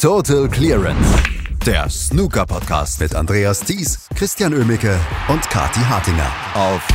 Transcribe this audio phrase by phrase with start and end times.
[0.00, 1.22] Total Clearance.
[1.66, 6.88] Der Snooker-Podcast mit Andreas Thies, Christian Ömicke und Kati Hartinger auf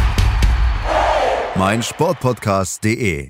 [1.56, 3.30] meinsportpodcast.de.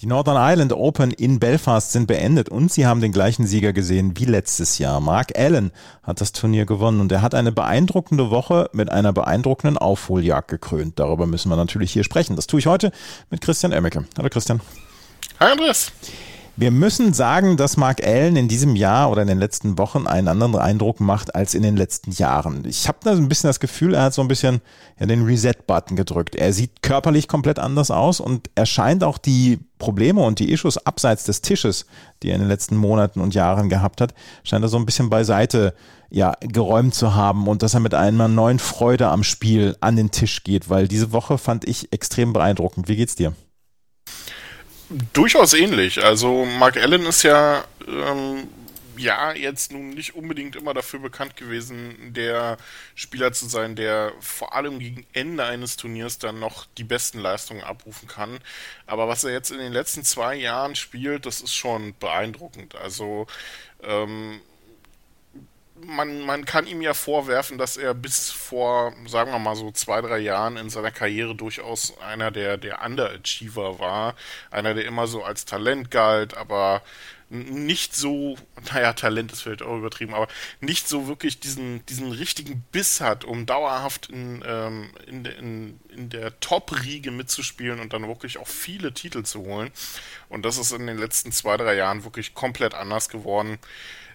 [0.00, 4.16] Die Northern Ireland Open in Belfast sind beendet und sie haben den gleichen Sieger gesehen
[4.16, 5.00] wie letztes Jahr.
[5.00, 5.72] Mark Allen
[6.04, 11.00] hat das Turnier gewonnen und er hat eine beeindruckende Woche mit einer beeindruckenden Aufholjagd gekrönt.
[11.00, 12.36] Darüber müssen wir natürlich hier sprechen.
[12.36, 12.92] Das tue ich heute
[13.30, 14.04] mit Christian Emmecke.
[14.16, 14.60] Hallo Christian.
[15.40, 15.90] Hi Andreas.
[16.60, 20.26] Wir müssen sagen, dass Mark Allen in diesem Jahr oder in den letzten Wochen einen
[20.26, 22.64] anderen Eindruck macht als in den letzten Jahren.
[22.64, 24.60] Ich habe da so ein bisschen das Gefühl, er hat so ein bisschen
[24.98, 26.34] ja, den Reset-Button gedrückt.
[26.34, 30.84] Er sieht körperlich komplett anders aus und er scheint auch die Probleme und die Issues
[30.84, 31.86] abseits des Tisches,
[32.24, 35.10] die er in den letzten Monaten und Jahren gehabt hat, scheint er so ein bisschen
[35.10, 35.74] beiseite
[36.10, 40.10] ja, geräumt zu haben und dass er mit einer neuen Freude am Spiel an den
[40.10, 42.88] Tisch geht, weil diese Woche fand ich extrem beeindruckend.
[42.88, 43.32] Wie geht's dir?
[45.12, 46.02] Durchaus ähnlich.
[46.02, 48.48] Also Mark Allen ist ja ähm,
[48.98, 52.56] ja jetzt nun nicht unbedingt immer dafür bekannt gewesen, der
[52.94, 57.62] Spieler zu sein, der vor allem gegen Ende eines Turniers dann noch die besten Leistungen
[57.62, 58.38] abrufen kann.
[58.86, 62.74] Aber was er jetzt in den letzten zwei Jahren spielt, das ist schon beeindruckend.
[62.74, 63.26] Also
[63.82, 64.40] ähm,
[65.86, 70.00] man, man kann ihm ja vorwerfen, dass er bis vor, sagen wir mal so zwei,
[70.00, 74.14] drei Jahren in seiner Karriere durchaus einer der, der Underachiever war.
[74.50, 76.82] Einer, der immer so als Talent galt, aber
[77.30, 78.36] nicht so,
[78.72, 80.28] naja, Talent ist vielleicht auch übertrieben, aber
[80.60, 86.08] nicht so wirklich diesen, diesen richtigen Biss hat, um dauerhaft in, ähm, in, in, in
[86.08, 89.70] der Top-Riege mitzuspielen und dann wirklich auch viele Titel zu holen.
[90.28, 93.58] Und das ist in den letzten zwei, drei Jahren wirklich komplett anders geworden.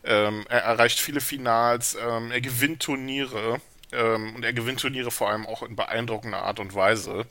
[0.03, 5.29] Ähm, er erreicht viele Finals, ähm, er gewinnt Turniere ähm, und er gewinnt Turniere vor
[5.29, 7.25] allem auch in beeindruckender Art und Weise.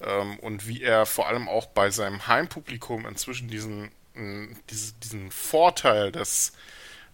[0.00, 3.90] Ähm, und wie er vor allem auch bei seinem Heimpublikum inzwischen diesen,
[5.02, 6.52] diesen Vorteil des,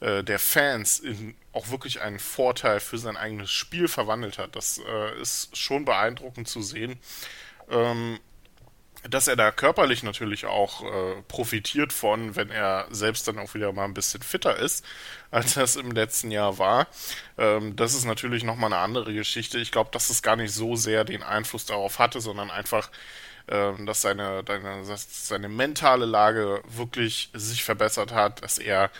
[0.01, 4.79] äh, der Fans in auch wirklich einen Vorteil für sein eigenes Spiel verwandelt hat, das
[4.79, 6.99] äh, ist schon beeindruckend zu sehen.
[7.71, 8.21] Ähm,
[9.09, 13.73] dass er da körperlich natürlich auch äh, profitiert von, wenn er selbst dann auch wieder
[13.73, 14.85] mal ein bisschen fitter ist,
[15.31, 16.89] als das im letzten Jahr war.
[17.39, 19.59] Ähm, das ist natürlich nochmal eine andere Geschichte.
[19.59, 22.95] Ich glaube, dass es gar nicht so sehr den Einfluss darauf hatte, sondern einfach, ähm,
[23.47, 28.91] dass seine, seine, seine mentale Lage wirklich sich verbessert hat, dass er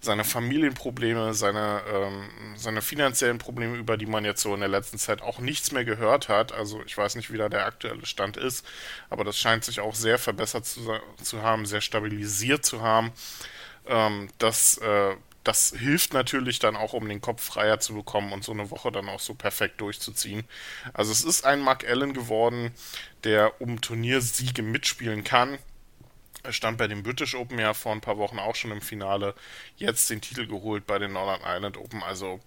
[0.00, 4.98] seine Familienprobleme, seine, ähm, seine finanziellen Probleme, über die man jetzt so in der letzten
[4.98, 6.52] Zeit auch nichts mehr gehört hat.
[6.52, 8.64] Also ich weiß nicht, wie da der aktuelle Stand ist,
[9.10, 10.88] aber das scheint sich auch sehr verbessert zu,
[11.22, 13.10] zu haben, sehr stabilisiert zu haben.
[13.86, 18.44] Ähm, das, äh, das hilft natürlich dann auch, um den Kopf freier zu bekommen und
[18.44, 20.44] so eine Woche dann auch so perfekt durchzuziehen.
[20.92, 22.72] Also es ist ein Mark Allen geworden,
[23.24, 25.58] der um Turniersiege mitspielen kann
[26.46, 29.34] er stand bei dem British Open ja vor ein paar Wochen auch schon im Finale.
[29.76, 32.02] Jetzt den Titel geholt bei den Northern Ireland Open.
[32.02, 32.40] Also,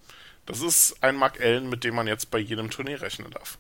[0.50, 3.60] das ist ein Mark Allen, mit dem man jetzt bei jedem Turnier rechnen darf.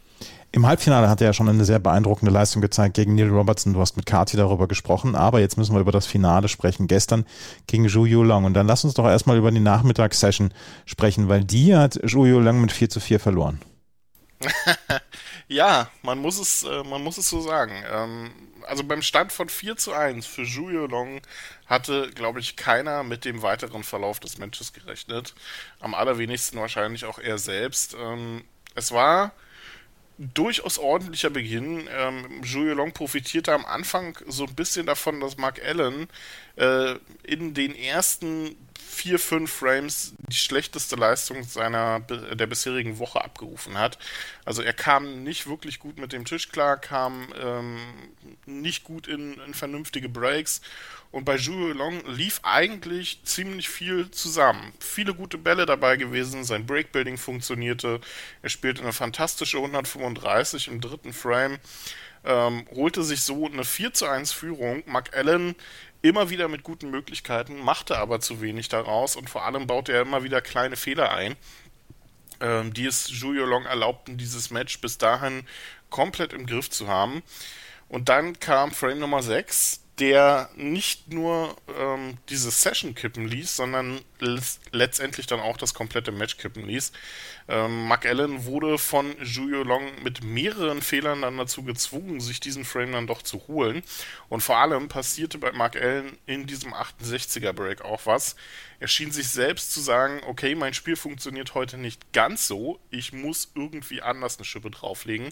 [0.51, 3.73] Im Halbfinale hat er ja schon eine sehr beeindruckende Leistung gezeigt gegen Neil Robertson.
[3.73, 6.87] Du hast mit Kati darüber gesprochen, aber jetzt müssen wir über das Finale sprechen.
[6.87, 7.25] Gestern
[7.67, 8.45] gegen Zhu Yulong.
[8.45, 10.51] Und dann lass uns doch erstmal über die Nachmittagssession
[10.87, 13.61] sprechen, weil die hat Zhu Yulong mit 4 zu 4 verloren.
[15.49, 17.83] ja, man muss es, äh, man muss es so sagen.
[17.91, 18.31] Ähm,
[18.67, 21.21] also beim Stand von 4 zu 1 für Zhu Yulong
[21.65, 25.33] hatte, glaube ich, keiner mit dem weiteren Verlauf des Matches gerechnet.
[25.79, 27.95] Am allerwenigsten wahrscheinlich auch er selbst.
[27.99, 28.43] Ähm,
[28.75, 29.33] es war
[30.19, 31.89] durchaus ordentlicher Beginn.
[31.91, 36.07] Ähm, Zhu Long profitierte am Anfang so ein bisschen davon, dass Mark Allen
[36.57, 43.77] äh, in den ersten vier, fünf Frames die schlechteste Leistung seiner der bisherigen Woche abgerufen
[43.77, 43.97] hat.
[44.45, 47.77] Also er kam nicht wirklich gut mit dem Tisch klar, kam ähm,
[48.45, 50.61] nicht gut in, in, vernünftige Breaks
[51.11, 54.73] und bei Zhu Long lief eigentlich ziemlich viel zusammen.
[54.79, 58.01] Viele gute Bälle dabei gewesen, sein Breakbuilding funktionierte,
[58.41, 61.59] er spielte eine fantastische 135 im dritten Frame.
[62.25, 64.83] Ähm, holte sich so eine 4 zu 1 Führung.
[64.85, 65.55] Mark Allen
[66.01, 70.01] immer wieder mit guten Möglichkeiten, machte aber zu wenig daraus und vor allem baute er
[70.01, 71.35] immer wieder kleine Fehler ein,
[72.39, 75.45] ähm, die es Julio Long erlaubten, dieses Match bis dahin
[75.89, 77.21] komplett im Griff zu haben.
[77.89, 83.99] Und dann kam Frame Nummer 6, der nicht nur ähm, diese Session kippen ließ, sondern
[84.71, 86.91] letztendlich dann auch das komplette Match kippen ließ.
[87.49, 92.63] Ähm, Mark Allen wurde von Julio Long mit mehreren Fehlern dann dazu gezwungen, sich diesen
[92.63, 93.83] Frame dann doch zu holen.
[94.29, 98.35] Und vor allem passierte bei Mark Allen in diesem 68er Break auch was.
[98.79, 103.11] Er schien sich selbst zu sagen, okay, mein Spiel funktioniert heute nicht ganz so, ich
[103.11, 105.29] muss irgendwie anders eine Schippe drauflegen.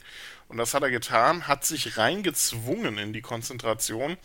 [0.48, 4.18] Und das hat er getan, hat sich reingezwungen in die Konzentration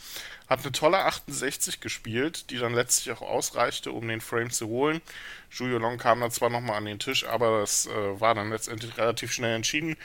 [0.52, 5.00] hat eine tolle 68 gespielt, die dann letztlich auch ausreichte, um den Frame zu holen.
[5.50, 8.96] Julio Long kam dann zwar nochmal an den Tisch, aber das äh, war dann letztendlich
[8.98, 9.96] relativ schnell entschieden.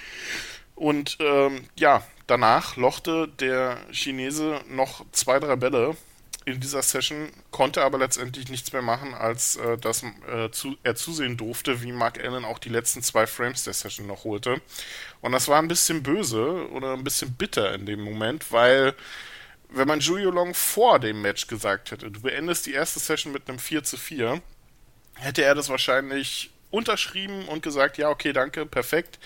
[0.76, 5.98] Und ähm, ja, danach lochte der Chinese noch zwei, drei Bälle
[6.48, 10.96] in dieser Session, konnte aber letztendlich nichts mehr machen, als äh, dass äh, zu, er
[10.96, 14.62] zusehen durfte, wie Mark Allen auch die letzten zwei Frames der Session noch holte.
[15.20, 18.96] Und das war ein bisschen böse oder ein bisschen bitter in dem Moment, weil
[19.70, 23.50] wenn man Julio Long vor dem Match gesagt hätte, du beendest die erste Session mit
[23.50, 24.42] einem 4 zu 4,
[25.16, 29.20] hätte er das wahrscheinlich unterschrieben und gesagt, ja, okay, danke, perfekt.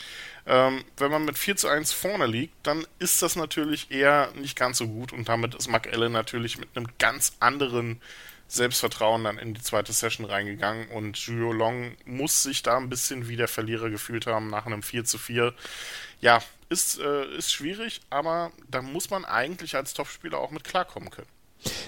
[0.45, 4.57] Ähm, wenn man mit 4 zu 1 vorne liegt, dann ist das natürlich eher nicht
[4.57, 8.01] ganz so gut und damit ist Mark Allen natürlich mit einem ganz anderen
[8.47, 13.29] Selbstvertrauen dann in die zweite Session reingegangen und Julio Long muss sich da ein bisschen
[13.29, 15.53] wie der Verlierer gefühlt haben nach einem 4 zu 4.
[16.19, 21.11] Ja, ist, äh, ist schwierig, aber da muss man eigentlich als Topspieler auch mit klarkommen
[21.11, 21.29] können.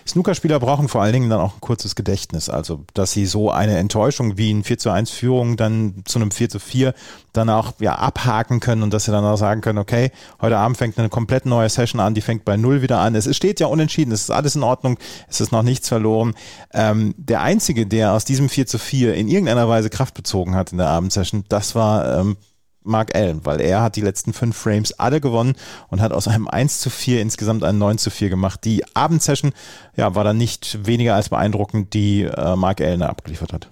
[0.08, 2.50] Snookerspieler brauchen vor allen Dingen dann auch ein kurzes Gedächtnis.
[2.50, 6.32] Also, dass sie so eine Enttäuschung wie ein 4 zu 1 Führung dann zu einem
[6.32, 6.94] 4 zu 4
[7.32, 10.12] dann auch ja, abhaken können und dass sie dann auch sagen können, okay,
[10.42, 13.16] heute Abend fängt eine komplett neue Session an, die fängt bei Null wieder an.
[13.16, 16.36] Es steht ja unentschieden, es ist alles in Ordnung, es ist noch nichts verloren.
[16.74, 20.72] Ähm, der Einzige, der aus diesem 4 zu 4 in irgendeiner Weise Kraft bezogen hat
[20.72, 22.38] in der Abendsession, das war ähm,
[22.84, 25.56] Mark Allen, weil er hat die letzten fünf Frames alle gewonnen
[25.90, 28.64] und hat aus einem 1 zu 4 insgesamt ein 9 zu 4 gemacht.
[28.64, 29.54] Die Abendsession
[29.96, 33.70] ja, war dann nicht weniger als beeindruckend, die äh, Mark Allen abgeliefert hat.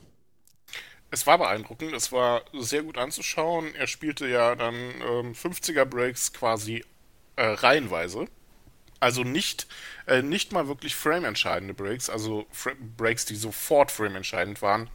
[1.14, 3.76] Es war beeindruckend, es war sehr gut anzuschauen.
[3.76, 6.86] Er spielte ja dann ähm, 50er Breaks quasi
[7.36, 8.28] äh, reihenweise.
[9.02, 9.68] Also nicht,
[10.06, 14.90] äh, nicht mal wirklich frame-entscheidende Breaks, also Fra Breaks, die sofort frame-entscheidend waren,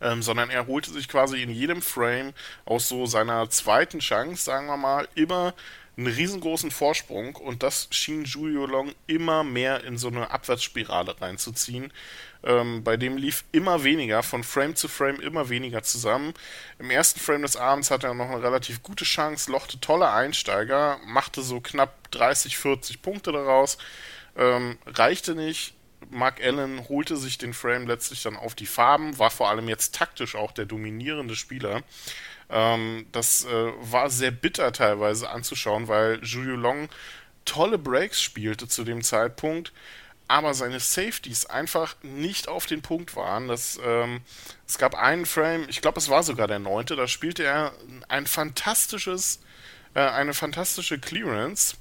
[0.00, 2.32] ähm, sondern er holte sich quasi in jedem Frame
[2.64, 5.54] aus so seiner zweiten Chance, sagen wir mal, immer
[5.96, 11.92] einen riesengroßen Vorsprung und das schien Julio Long immer mehr in so eine Abwärtsspirale reinzuziehen.
[12.44, 16.32] Ähm, bei dem lief immer weniger, von Frame zu Frame immer weniger zusammen.
[16.78, 20.98] Im ersten Frame des Abends hatte er noch eine relativ gute Chance, lochte tolle Einsteiger,
[21.06, 23.76] machte so knapp 30, 40 Punkte daraus,
[24.36, 25.74] ähm, reichte nicht,
[26.10, 29.94] Mark Allen holte sich den Frame letztlich dann auf die Farben, war vor allem jetzt
[29.94, 31.82] taktisch auch der dominierende Spieler.
[32.50, 36.88] Ähm, das äh, war sehr bitter teilweise anzuschauen, weil Julio Long
[37.44, 39.72] tolle Breaks spielte zu dem Zeitpunkt,
[40.28, 43.48] aber seine Safeties einfach nicht auf den Punkt waren.
[43.48, 44.20] Das, ähm,
[44.66, 47.72] es gab einen Frame, ich glaube, es war sogar der neunte, da spielte er
[48.08, 49.40] ein fantastisches,
[49.94, 51.76] äh, eine fantastische Clearance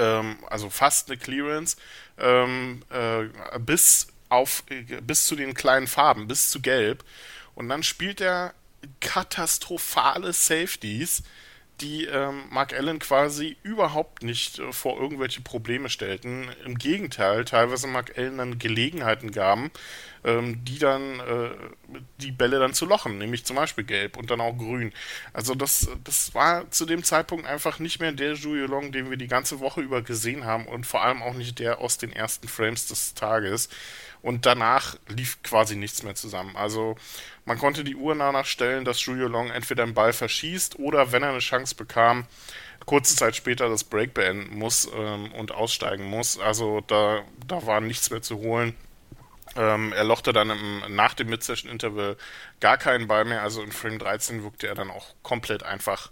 [0.00, 1.76] ähm, also fast eine Clearance,
[2.20, 4.62] ähm, äh, bis auf
[5.02, 7.04] bis zu den kleinen Farben, bis zu Gelb.
[7.54, 8.54] Und dann spielt er
[9.00, 11.22] katastrophale Safeties,
[11.80, 16.48] die ähm, Mark Allen quasi überhaupt nicht äh, vor irgendwelche Probleme stellten.
[16.64, 19.70] Im Gegenteil, teilweise Mark Allen dann Gelegenheiten gaben,
[20.24, 21.50] ähm, die dann äh,
[22.18, 24.92] die Bälle dann zu lochen, nämlich zum Beispiel gelb und dann auch grün.
[25.32, 29.16] Also das, das war zu dem Zeitpunkt einfach nicht mehr der Julio Long, den wir
[29.16, 32.48] die ganze Woche über gesehen haben und vor allem auch nicht der aus den ersten
[32.48, 33.68] Frames des Tages.
[34.22, 36.54] Und danach lief quasi nichts mehr zusammen.
[36.56, 36.96] Also
[37.44, 41.22] man konnte die Uhr danach stellen, dass Julio Long entweder einen Ball verschießt oder wenn
[41.22, 42.26] er eine Chance bekam,
[42.84, 46.38] kurze Zeit später das Break beenden muss ähm, und aussteigen muss.
[46.38, 48.74] Also da, da war nichts mehr zu holen.
[49.56, 52.16] Ähm, er lochte dann im, nach dem Mid-Session-Interval
[52.60, 53.42] gar keinen Ball mehr.
[53.42, 56.10] Also in Frame 13 wirkte er dann auch komplett einfach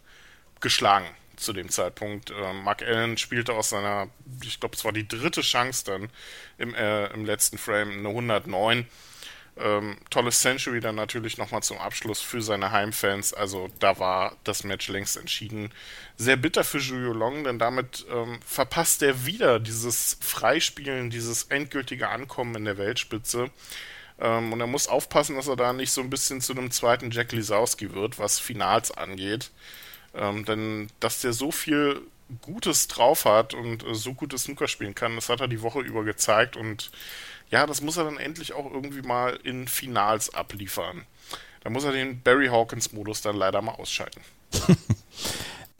[0.61, 1.07] geschlagen
[1.40, 2.30] zu dem Zeitpunkt.
[2.30, 4.09] Ähm, Mark Allen spielte aus seiner,
[4.42, 6.09] ich glaube, es war die dritte Chance dann
[6.59, 8.87] im, äh, im letzten Frame, eine 109.
[9.61, 13.35] Ähm, tolles Century dann natürlich nochmal zum Abschluss für seine Heimfans.
[13.35, 15.73] Also da war das Match längst entschieden.
[16.16, 22.09] Sehr bitter für Julio Long, denn damit ähm, verpasst er wieder dieses Freispielen, dieses endgültige
[22.09, 23.50] Ankommen in der Weltspitze.
[24.21, 27.11] Ähm, und er muss aufpassen, dass er da nicht so ein bisschen zu einem zweiten
[27.11, 29.50] Jack Lisowski wird, was Finals angeht.
[30.15, 32.00] Ähm, denn dass der so viel
[32.43, 35.81] Gutes drauf hat und äh, so gutes Snooker spielen kann, das hat er die Woche
[35.81, 36.91] über gezeigt und
[37.50, 41.07] ja, das muss er dann endlich auch irgendwie mal in Finals abliefern.
[41.61, 44.21] Da muss er den Barry Hawkins-Modus dann leider mal ausschalten.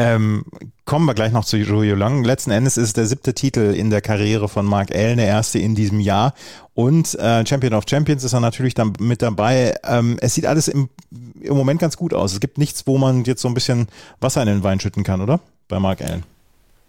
[0.01, 0.45] Ähm,
[0.85, 2.23] kommen wir gleich noch zu Julio Long.
[2.23, 5.75] Letzten Endes ist der siebte Titel in der Karriere von Mark Allen, der erste in
[5.75, 6.35] diesem Jahr.
[6.75, 9.75] Und äh, Champion of Champions ist er natürlich dann mit dabei.
[9.85, 10.89] Ähm, es sieht alles im,
[11.41, 12.33] im Moment ganz gut aus.
[12.33, 13.89] Es gibt nichts, wo man jetzt so ein bisschen
[14.21, 15.41] Wasser in den Wein schütten kann, oder?
[15.67, 16.23] Bei Mark Allen.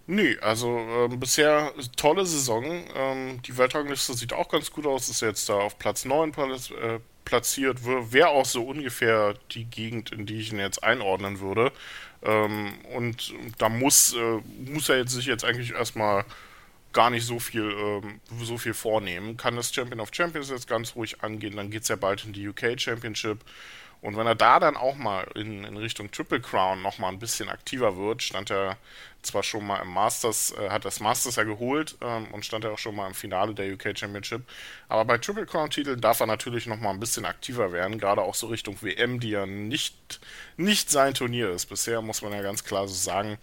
[0.05, 2.63] Nee, also äh, bisher tolle Saison.
[2.95, 5.09] Ähm, die Weltrangliste sieht auch ganz gut aus.
[5.09, 7.79] Ist jetzt da auf Platz 9 äh, platziert.
[7.85, 11.71] Wäre auch so ungefähr die Gegend, in die ich ihn jetzt einordnen würde.
[12.23, 16.25] Ähm, und da muss, äh, muss er jetzt sich jetzt eigentlich erstmal
[16.91, 19.37] gar nicht so viel, ähm, so viel vornehmen.
[19.37, 22.33] Kann das Champion of Champions jetzt ganz ruhig angehen, dann geht es ja bald in
[22.33, 23.39] die UK Championship.
[24.01, 27.49] Und wenn er da dann auch mal in, in Richtung Triple Crown nochmal ein bisschen
[27.49, 28.77] aktiver wird, stand er
[29.21, 32.71] zwar schon mal im Masters, äh, hat das Masters ja geholt ähm, und stand er
[32.71, 34.43] auch schon mal im Finale der UK Championship.
[34.87, 38.47] Aber bei Triple Crown-Titeln darf er natürlich nochmal ein bisschen aktiver werden, gerade auch so
[38.47, 40.21] Richtung WM, die ja nicht,
[40.55, 41.65] nicht sein Turnier ist.
[41.65, 43.37] Bisher muss man ja ganz klar so sagen.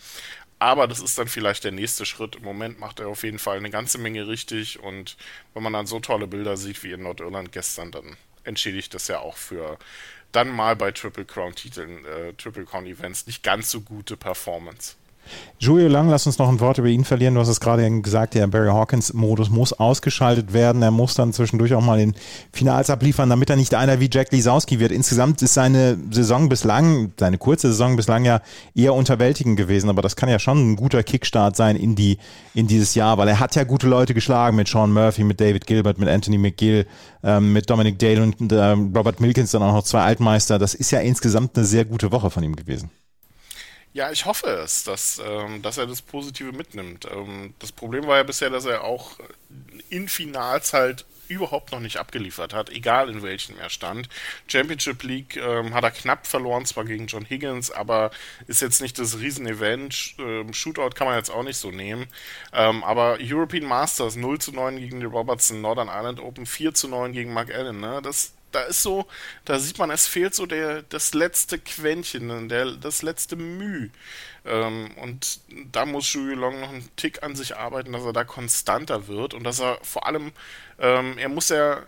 [0.58, 2.36] Aber das ist dann vielleicht der nächste Schritt.
[2.36, 5.16] Im Moment macht er auf jeden Fall eine ganze Menge richtig und
[5.52, 9.18] wenn man dann so tolle Bilder sieht wie in Nordirland gestern, dann entschädigt das ja
[9.20, 9.78] auch für
[10.32, 14.96] dann mal bei Triple Crown Titeln, äh, Triple Crown Events nicht ganz so gute Performance.
[15.58, 17.34] Julio Lang, lass uns noch ein Wort über ihn verlieren.
[17.34, 20.82] Du hast es gerade gesagt, der Barry Hawkins-Modus muss ausgeschaltet werden.
[20.82, 22.14] Er muss dann zwischendurch auch mal den
[22.52, 24.92] Finals abliefern, damit er nicht einer wie Jack Lisowski wird.
[24.92, 28.42] Insgesamt ist seine Saison bislang, seine kurze Saison bislang ja
[28.74, 32.18] eher unterwältigend gewesen, aber das kann ja schon ein guter Kickstart sein in die,
[32.52, 35.66] in dieses Jahr, weil er hat ja gute Leute geschlagen mit Sean Murphy, mit David
[35.66, 36.86] Gilbert, mit Anthony McGill,
[37.22, 40.58] ähm, mit Dominic Dale und äh, Robert Milkins dann auch noch zwei Altmeister.
[40.58, 42.90] Das ist ja insgesamt eine sehr gute Woche von ihm gewesen.
[43.96, 47.06] Ja, ich hoffe es, dass, ähm, dass er das Positive mitnimmt.
[47.10, 49.12] Ähm, das Problem war ja bisher, dass er auch
[49.88, 54.10] in Finals halt überhaupt noch nicht abgeliefert hat, egal in welchem er stand.
[54.48, 58.10] Championship League ähm, hat er knapp verloren, zwar gegen John Higgins, aber
[58.46, 60.16] ist jetzt nicht das Riesenevent.
[60.18, 62.06] Ähm, Shootout kann man jetzt auch nicht so nehmen.
[62.52, 66.88] Ähm, aber European Masters 0 zu 9 gegen die Robertson, Northern Ireland Open 4 zu
[66.88, 67.80] 9 gegen Mark Allen.
[67.80, 68.02] Ne?
[68.02, 69.06] Das, da ist so,
[69.44, 73.90] da sieht man, es fehlt so der, das letzte Quäntchen, der, das letzte Mühe.
[74.44, 75.40] Ähm, und
[75.72, 79.34] da muss Zhu Long noch einen Tick an sich arbeiten, dass er da konstanter wird
[79.34, 80.32] und dass er vor allem,
[80.78, 81.82] ähm, er muss ja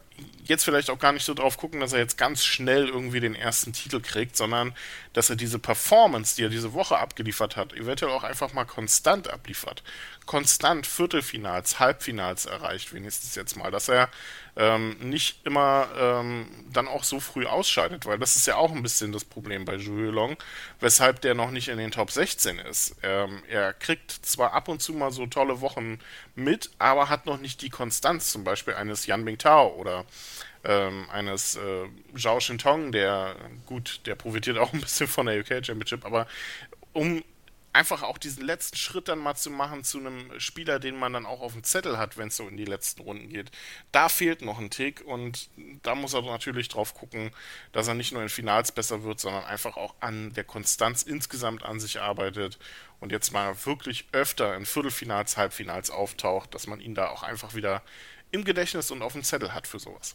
[0.44, 3.34] jetzt vielleicht auch gar nicht so drauf gucken, dass er jetzt ganz schnell irgendwie den
[3.34, 4.74] ersten Titel kriegt, sondern
[5.12, 9.28] dass er diese Performance, die er diese Woche abgeliefert hat, eventuell auch einfach mal konstant
[9.28, 9.82] abliefert.
[10.26, 14.10] Konstant Viertelfinals, Halbfinals erreicht, wenigstens jetzt mal, dass er
[14.56, 18.82] ähm, nicht immer ähm, dann auch so früh ausscheidet, weil das ist ja auch ein
[18.82, 20.36] bisschen das Problem bei Zhu Long,
[20.80, 22.96] weshalb der noch nicht in den Top 16 ist.
[23.02, 25.98] Ähm, er kriegt zwar ab und zu mal so tolle Wochen
[26.34, 30.04] mit, aber hat noch nicht die Konstanz, zum Beispiel eines Yan Bingtao oder
[30.64, 31.86] ähm, eines äh,
[32.16, 33.36] Zhao Shintong, der
[33.66, 36.26] gut, der profitiert auch ein bisschen von der UK Championship, aber
[36.92, 37.22] um
[37.72, 41.26] einfach auch diesen letzten Schritt dann mal zu machen zu einem Spieler, den man dann
[41.26, 43.50] auch auf dem Zettel hat, wenn es so in die letzten Runden geht.
[43.92, 45.48] Da fehlt noch ein Tick und
[45.82, 47.30] da muss er natürlich drauf gucken,
[47.72, 51.62] dass er nicht nur in Finals besser wird, sondern einfach auch an der Konstanz insgesamt
[51.62, 52.58] an sich arbeitet
[53.00, 57.54] und jetzt mal wirklich öfter in Viertelfinals, Halbfinals auftaucht, dass man ihn da auch einfach
[57.54, 57.82] wieder
[58.30, 60.14] im Gedächtnis und auf dem Zettel hat für sowas.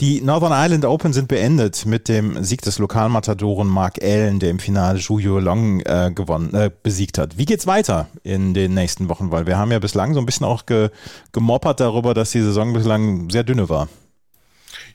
[0.00, 4.58] Die Northern Ireland Open sind beendet mit dem Sieg des Lokalmatadoren Mark Allen, der im
[4.58, 7.38] Finale Zhu Long äh, gewonnen, äh, besiegt hat.
[7.38, 9.30] Wie geht's weiter in den nächsten Wochen?
[9.30, 10.90] Weil wir haben ja bislang so ein bisschen auch ge,
[11.30, 13.88] gemoppert darüber, dass die Saison bislang sehr dünne war.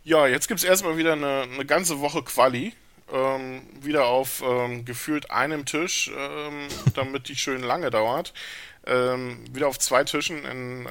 [0.04, 2.74] Ja, jetzt gibt's erstmal wieder eine, eine ganze Woche Quali.
[3.14, 8.34] Ähm, wieder auf ähm, gefühlt einem Tisch, ähm, damit die schön lange dauert
[8.88, 10.90] ähm, wieder auf zwei Tischen in, äh,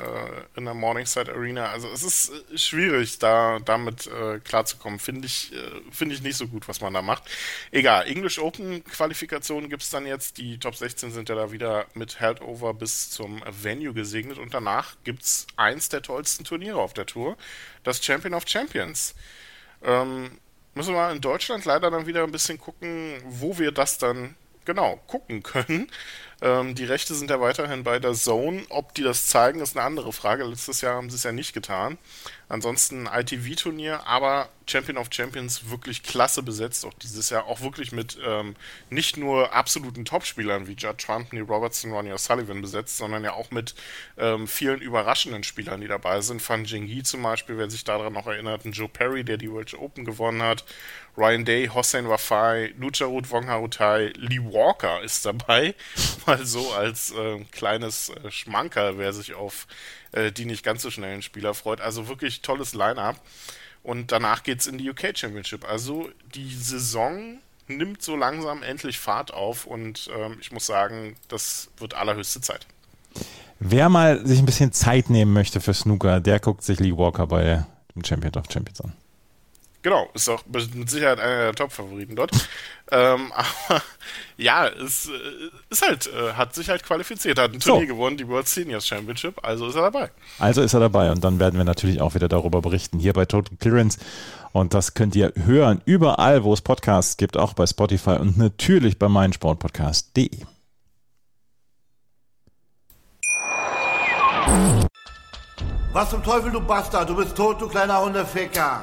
[0.57, 1.71] in der Morningside Arena.
[1.71, 4.99] Also es ist äh, schwierig, da damit äh, klarzukommen.
[4.99, 7.25] Finde ich, äh, finde ich nicht so gut, was man da macht.
[7.71, 10.37] Egal, English Open Qualifikationen gibt es dann jetzt.
[10.37, 14.97] Die Top 16 sind ja da wieder mit Heldover bis zum Venue gesegnet und danach
[15.05, 17.37] gibt es eins der tollsten Turniere auf der Tour,
[17.83, 19.15] das Champion of Champions.
[19.83, 20.39] Ähm,
[20.75, 24.35] müssen wir in Deutschland leider dann wieder ein bisschen gucken, wo wir das dann
[24.67, 25.89] genau gucken können.
[26.43, 28.63] Ähm, die Rechte sind ja weiterhin bei der Zone.
[28.69, 30.45] Ob die das zeigen, ist eine andere Frage.
[30.45, 31.97] Letztes Jahr haben sie es ja nicht getan.
[32.49, 36.85] Ansonsten ITV-Turnier, aber Champion of Champions wirklich klasse besetzt.
[36.85, 38.55] Auch dieses Jahr auch wirklich mit ähm,
[38.89, 43.51] nicht nur absoluten Topspielern wie Judd Trump, Neil Robertson, Ronnie O'Sullivan besetzt, sondern ja auch
[43.51, 43.75] mit
[44.17, 46.41] ähm, vielen überraschenden Spielern, die dabei sind.
[46.41, 49.75] Fan Jingyi zum Beispiel, wer sich daran noch erinnert, ein Joe Perry, der die World
[49.75, 50.65] Open gewonnen hat.
[51.17, 55.75] Ryan Day, Hossein Wafai, Lucharut Wongharutai, Lee Walker ist dabei.
[56.27, 59.67] Mal so als äh, kleines äh, Schmankerl, wer sich auf
[60.13, 61.81] äh, die nicht ganz so schnellen Spieler freut.
[61.81, 63.21] Also wirklich tolles Line-Up.
[63.83, 65.65] Und danach geht es in die UK Championship.
[65.69, 71.69] Also die Saison nimmt so langsam endlich Fahrt auf und ähm, ich muss sagen, das
[71.79, 72.67] wird allerhöchste Zeit.
[73.59, 77.27] Wer mal sich ein bisschen Zeit nehmen möchte für Snooker, der guckt sich Lee Walker
[77.27, 77.65] bei
[77.95, 78.93] dem Champion of Champions an.
[79.87, 82.33] Genau, ist auch mit Sicherheit einer der Top-Favoriten dort.
[82.91, 83.33] ähm,
[83.69, 83.81] aber
[84.37, 85.11] ja, es äh,
[85.71, 87.95] ist halt, äh, hat sich halt qualifiziert, hat ein Turnier so.
[87.95, 90.11] gewonnen, die World Seniors Championship, also ist er dabei.
[90.41, 93.27] Also ist er dabei und dann werden wir natürlich auch wieder darüber berichten, hier bei
[93.27, 94.01] Total Clearance.
[94.51, 98.99] Und das könnt ihr hören, überall, wo es Podcasts gibt, auch bei Spotify und natürlich
[98.99, 100.31] bei meinsportpodcast.de.
[105.93, 107.09] Was zum Teufel, du Bastard?
[107.09, 108.83] Du bist tot, du kleiner Hundeficker.